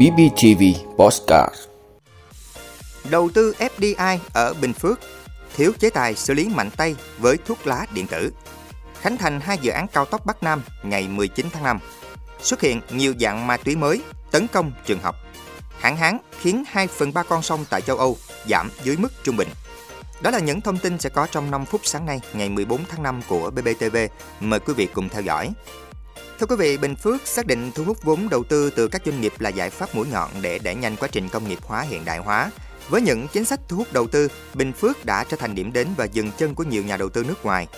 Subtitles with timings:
[0.00, 0.62] BBTV
[0.96, 1.54] Postcard
[3.10, 5.00] Đầu tư FDI ở Bình Phước
[5.56, 8.32] thiếu chế tài xử lý mạnh tay với thuốc lá điện tử.
[9.00, 11.78] Khánh thành hai dự án cao tốc Bắc Nam ngày 19 tháng 5.
[12.42, 15.16] Xuất hiện nhiều dạng ma túy mới tấn công trường học.
[15.78, 18.16] Hạn hán khiến 2 phần 3 con sông tại châu Âu
[18.48, 19.48] giảm dưới mức trung bình.
[20.22, 23.02] Đó là những thông tin sẽ có trong 5 phút sáng nay, ngày 14 tháng
[23.02, 23.96] 5 của BBTV.
[24.40, 25.52] Mời quý vị cùng theo dõi.
[26.40, 29.20] Thưa quý vị, Bình Phước xác định thu hút vốn đầu tư từ các doanh
[29.20, 32.04] nghiệp là giải pháp mũi nhọn để đẩy nhanh quá trình công nghiệp hóa hiện
[32.04, 32.50] đại hóa.
[32.88, 35.88] Với những chính sách thu hút đầu tư, Bình Phước đã trở thành điểm đến
[35.96, 37.68] và dừng chân của nhiều nhà đầu tư nước ngoài.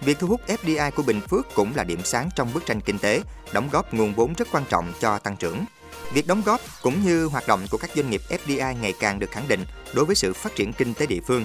[0.00, 2.98] Việc thu hút FDI của Bình Phước cũng là điểm sáng trong bức tranh kinh
[2.98, 3.22] tế,
[3.52, 5.64] đóng góp nguồn vốn rất quan trọng cho tăng trưởng.
[6.12, 9.30] Việc đóng góp cũng như hoạt động của các doanh nghiệp FDI ngày càng được
[9.30, 9.64] khẳng định
[9.94, 11.44] đối với sự phát triển kinh tế địa phương.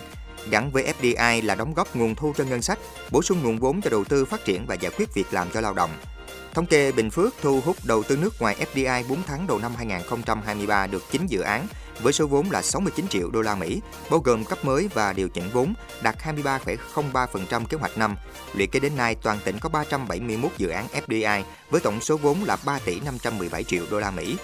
[0.49, 2.79] Gắn với FDI là đóng góp nguồn thu cho ngân sách,
[3.11, 5.61] bổ sung nguồn vốn cho đầu tư phát triển và giải quyết việc làm cho
[5.61, 5.91] lao động.
[6.55, 9.75] Thống kê Bình Phước thu hút đầu tư nước ngoài FDI 4 tháng đầu năm
[9.75, 11.67] 2023 được 9 dự án
[12.01, 15.29] với số vốn là 69 triệu đô la Mỹ, bao gồm cấp mới và điều
[15.29, 18.15] chỉnh vốn, đạt 23,03% kế hoạch năm.
[18.53, 22.43] Lũy kế đến nay, toàn tỉnh có 371 dự án FDI với tổng số vốn
[22.43, 24.37] là 3 tỷ 517 triệu đô la Mỹ.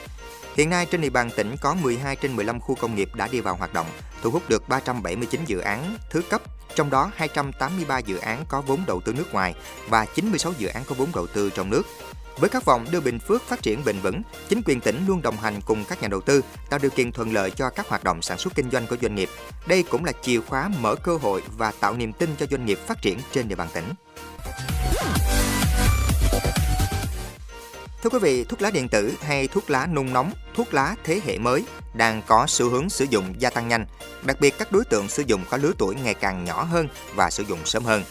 [0.55, 3.41] Hiện nay trên địa bàn tỉnh có 12 trên 15 khu công nghiệp đã đi
[3.41, 3.87] vào hoạt động,
[4.21, 6.41] thu hút được 379 dự án thứ cấp,
[6.75, 9.55] trong đó 283 dự án có vốn đầu tư nước ngoài
[9.89, 11.83] và 96 dự án có vốn đầu tư trong nước.
[12.37, 15.37] Với khát vọng đưa Bình Phước phát triển bền vững, chính quyền tỉnh luôn đồng
[15.37, 18.21] hành cùng các nhà đầu tư, tạo điều kiện thuận lợi cho các hoạt động
[18.21, 19.29] sản xuất kinh doanh của doanh nghiệp.
[19.67, 22.79] Đây cũng là chìa khóa mở cơ hội và tạo niềm tin cho doanh nghiệp
[22.87, 23.85] phát triển trên địa bàn tỉnh.
[28.03, 31.21] Thưa quý vị, thuốc lá điện tử hay thuốc lá nung nóng, thuốc lá thế
[31.25, 31.63] hệ mới
[31.93, 33.85] đang có xu hướng sử dụng gia tăng nhanh,
[34.23, 37.29] đặc biệt các đối tượng sử dụng có lứa tuổi ngày càng nhỏ hơn và
[37.29, 38.03] sử dụng sớm hơn.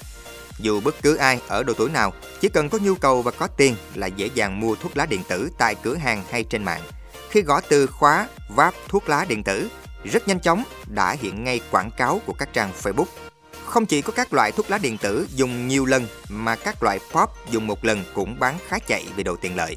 [0.59, 3.47] Dù bất cứ ai ở độ tuổi nào, chỉ cần có nhu cầu và có
[3.47, 6.83] tiền là dễ dàng mua thuốc lá điện tử tại cửa hàng hay trên mạng.
[7.31, 9.69] Khi gõ từ khóa váp thuốc lá điện tử,
[10.05, 13.30] rất nhanh chóng đã hiện ngay quảng cáo của các trang Facebook.
[13.71, 16.99] Không chỉ có các loại thuốc lá điện tử dùng nhiều lần mà các loại
[17.13, 19.77] pop dùng một lần cũng bán khá chạy vì độ tiện lợi.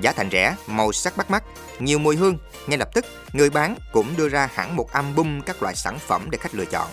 [0.00, 1.44] Giá thành rẻ, màu sắc bắt mắt,
[1.78, 5.62] nhiều mùi hương, ngay lập tức người bán cũng đưa ra hẳn một album các
[5.62, 6.88] loại sản phẩm để khách lựa chọn.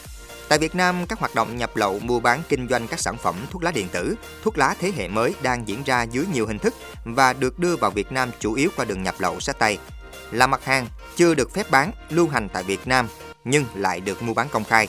[0.50, 3.36] Tại Việt Nam, các hoạt động nhập lậu mua bán kinh doanh các sản phẩm
[3.52, 6.60] thuốc lá điện tử, thuốc lá thế hệ mới đang diễn ra dưới nhiều hình
[6.60, 6.74] thức
[7.04, 9.78] và được đưa vào Việt Nam chủ yếu qua đường nhập lậu sách tay.
[10.32, 13.08] Là mặt hàng chưa được phép bán, lưu hành tại Việt Nam
[13.46, 14.88] nhưng lại được mua bán công khai.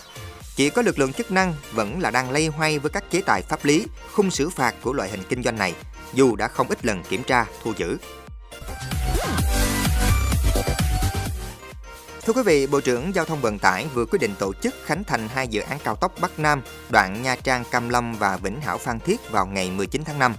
[0.56, 3.42] Chỉ có lực lượng chức năng vẫn là đang lây hoay với các chế tài
[3.42, 5.74] pháp lý, khung xử phạt của loại hình kinh doanh này,
[6.12, 7.96] dù đã không ít lần kiểm tra, thu giữ.
[12.22, 15.04] Thưa quý vị, Bộ trưởng Giao thông Vận tải vừa quyết định tổ chức khánh
[15.04, 18.60] thành hai dự án cao tốc Bắc Nam, đoạn Nha Trang Cam Lâm và Vĩnh
[18.60, 20.34] Hảo Phan Thiết vào ngày 19 tháng 5.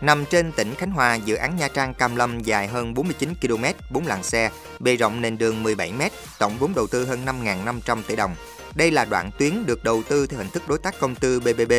[0.00, 3.64] Nằm trên tỉnh Khánh Hòa, dự án Nha Trang Cam Lâm dài hơn 49 km,
[3.90, 6.02] 4 làn xe, bề rộng nền đường 17 m,
[6.38, 8.34] tổng vốn đầu tư hơn 5.500 tỷ đồng.
[8.76, 11.72] Đây là đoạn tuyến được đầu tư theo hình thức đối tác công tư BBB,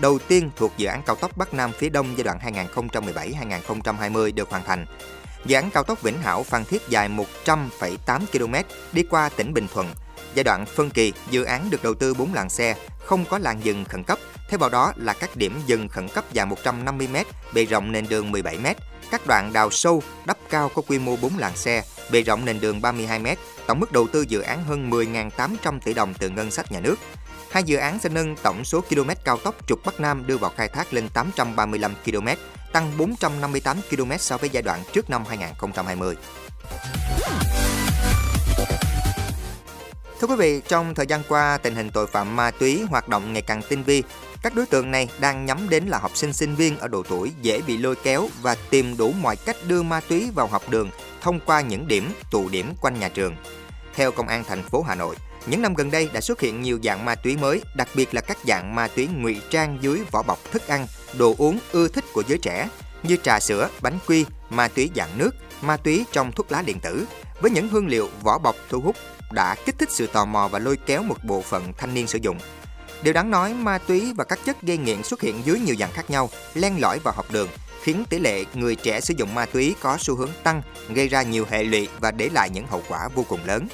[0.00, 2.38] đầu tiên thuộc dự án cao tốc Bắc Nam phía Đông giai đoạn
[3.74, 4.86] 2017-2020 được hoàn thành.
[5.46, 7.08] Dự án cao tốc Vĩnh Hảo Phan Thiết dài
[7.44, 8.54] 100,8 km
[8.92, 9.86] đi qua tỉnh Bình Thuận.
[10.34, 13.64] Giai đoạn phân kỳ, dự án được đầu tư 4 làn xe, không có làn
[13.64, 14.18] dừng khẩn cấp.
[14.48, 17.16] Theo vào đó là các điểm dừng khẩn cấp dài 150 m,
[17.54, 18.66] bề rộng nền đường 17 m,
[19.10, 22.60] các đoạn đào sâu, đắp cao có quy mô 4 làn xe, bề rộng nền
[22.60, 23.26] đường 32 m,
[23.66, 26.96] tổng mức đầu tư dự án hơn 10.800 tỷ đồng từ ngân sách nhà nước.
[27.50, 30.52] Hai dự án sẽ nâng tổng số km cao tốc trục Bắc Nam đưa vào
[30.56, 32.28] khai thác lên 835 km,
[32.72, 36.16] tăng 458 km so với giai đoạn trước năm 2020.
[40.20, 43.32] Thưa quý vị, trong thời gian qua, tình hình tội phạm ma túy hoạt động
[43.32, 44.02] ngày càng tinh vi.
[44.42, 47.32] Các đối tượng này đang nhắm đến là học sinh sinh viên ở độ tuổi
[47.42, 50.90] dễ bị lôi kéo và tìm đủ mọi cách đưa ma túy vào học đường
[51.20, 53.36] thông qua những điểm tụ điểm quanh nhà trường.
[53.94, 55.16] Theo Công an thành phố Hà Nội,
[55.46, 58.20] những năm gần đây đã xuất hiện nhiều dạng ma túy mới, đặc biệt là
[58.20, 60.86] các dạng ma túy ngụy trang dưới vỏ bọc thức ăn,
[61.18, 62.68] đồ uống ưa thích của giới trẻ
[63.02, 65.30] như trà sữa, bánh quy, ma túy dạng nước,
[65.62, 67.06] ma túy trong thuốc lá điện tử.
[67.40, 68.96] Với những hương liệu vỏ bọc thu hút
[69.34, 72.18] đã kích thích sự tò mò và lôi kéo một bộ phận thanh niên sử
[72.22, 72.38] dụng.
[73.02, 75.92] Điều đáng nói, ma túy và các chất gây nghiện xuất hiện dưới nhiều dạng
[75.92, 77.48] khác nhau, len lỏi vào học đường,
[77.82, 81.22] khiến tỷ lệ người trẻ sử dụng ma túy có xu hướng tăng, gây ra
[81.22, 83.68] nhiều hệ lụy và để lại những hậu quả vô cùng lớn.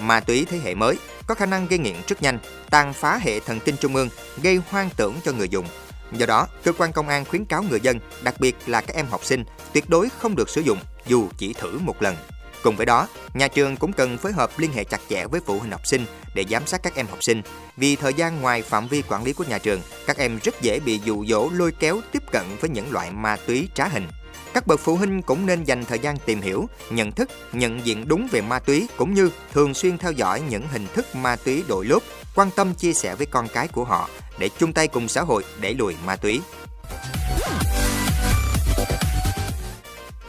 [0.00, 2.38] Ma túy thế hệ mới có khả năng gây nghiện rất nhanh,
[2.70, 4.08] tàn phá hệ thần kinh trung ương,
[4.42, 5.66] gây hoang tưởng cho người dùng.
[6.12, 9.06] Do đó, cơ quan công an khuyến cáo người dân, đặc biệt là các em
[9.10, 12.16] học sinh, tuyệt đối không được sử dụng dù chỉ thử một lần.
[12.62, 15.58] Cùng với đó, nhà trường cũng cần phối hợp liên hệ chặt chẽ với phụ
[15.58, 16.04] huynh học sinh
[16.34, 17.42] để giám sát các em học sinh.
[17.76, 20.80] Vì thời gian ngoài phạm vi quản lý của nhà trường, các em rất dễ
[20.80, 24.08] bị dụ dỗ lôi kéo tiếp cận với những loại ma túy trá hình.
[24.54, 28.08] Các bậc phụ huynh cũng nên dành thời gian tìm hiểu, nhận thức, nhận diện
[28.08, 31.64] đúng về ma túy cũng như thường xuyên theo dõi những hình thức ma túy
[31.68, 32.02] đội lốt,
[32.34, 34.08] quan tâm chia sẻ với con cái của họ
[34.38, 36.40] để chung tay cùng xã hội đẩy lùi ma túy.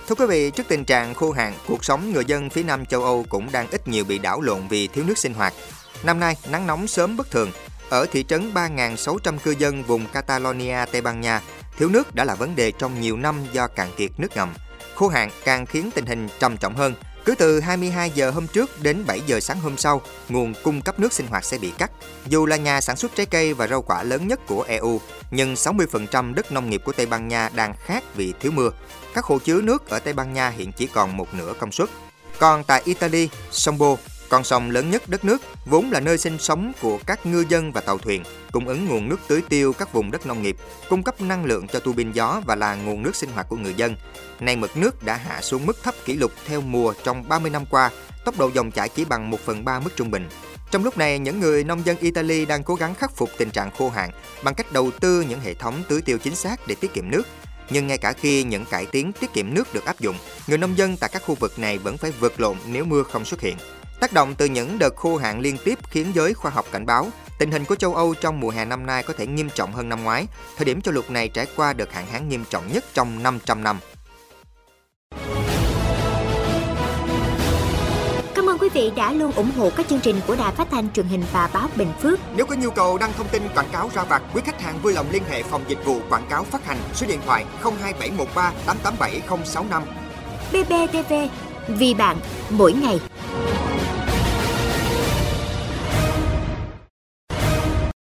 [0.07, 3.03] Thưa quý vị, trước tình trạng khô hạn, cuộc sống người dân phía Nam châu
[3.03, 5.53] Âu cũng đang ít nhiều bị đảo lộn vì thiếu nước sinh hoạt.
[6.03, 7.51] Năm nay, nắng nóng sớm bất thường.
[7.89, 11.41] Ở thị trấn 3.600 cư dân vùng Catalonia, Tây Ban Nha,
[11.77, 14.53] thiếu nước đã là vấn đề trong nhiều năm do cạn kiệt nước ngầm.
[14.95, 16.93] Khô hạn càng khiến tình hình trầm trọng hơn.
[17.25, 20.99] Cứ từ 22 giờ hôm trước đến 7 giờ sáng hôm sau, nguồn cung cấp
[20.99, 21.91] nước sinh hoạt sẽ bị cắt.
[22.27, 25.53] Dù là nhà sản xuất trái cây và rau quả lớn nhất của EU, nhưng
[25.53, 28.69] 60% đất nông nghiệp của Tây Ban Nha đang khát vì thiếu mưa.
[29.13, 31.89] Các hồ chứa nước ở Tây Ban Nha hiện chỉ còn một nửa công suất.
[32.39, 33.77] Còn tại Italy, sông
[34.33, 37.71] con sông lớn nhất đất nước, vốn là nơi sinh sống của các ngư dân
[37.71, 40.55] và tàu thuyền, cung ứng nguồn nước tưới tiêu các vùng đất nông nghiệp,
[40.89, 43.55] cung cấp năng lượng cho tu bin gió và là nguồn nước sinh hoạt của
[43.55, 43.95] người dân.
[44.39, 47.65] Nay mực nước đã hạ xuống mức thấp kỷ lục theo mùa trong 30 năm
[47.65, 47.91] qua,
[48.25, 50.29] tốc độ dòng chảy chỉ bằng 1 phần 3 mức trung bình.
[50.71, 53.71] Trong lúc này, những người nông dân Italy đang cố gắng khắc phục tình trạng
[53.77, 54.09] khô hạn
[54.43, 57.23] bằng cách đầu tư những hệ thống tưới tiêu chính xác để tiết kiệm nước.
[57.69, 60.15] Nhưng ngay cả khi những cải tiến tiết kiệm nước được áp dụng,
[60.47, 63.25] người nông dân tại các khu vực này vẫn phải vượt lộn nếu mưa không
[63.25, 63.57] xuất hiện.
[64.03, 67.07] Tác động từ những đợt khô hạn liên tiếp khiến giới khoa học cảnh báo
[67.39, 69.89] tình hình của châu Âu trong mùa hè năm nay có thể nghiêm trọng hơn
[69.89, 70.27] năm ngoái,
[70.57, 73.63] thời điểm châu lục này trải qua đợt hạn hán nghiêm trọng nhất trong 500
[73.63, 73.79] năm.
[78.35, 80.91] Cảm ơn quý vị đã luôn ủng hộ các chương trình của Đài Phát thanh
[80.91, 82.19] truyền hình và báo Bình Phước.
[82.35, 84.93] Nếu có nhu cầu đăng thông tin quảng cáo ra vặt, quý khách hàng vui
[84.93, 89.83] lòng liên hệ phòng dịch vụ quảng cáo phát hành số điện thoại 02713 887065.
[90.51, 91.13] BBTV,
[91.67, 92.17] vì bạn,
[92.49, 92.99] mỗi ngày.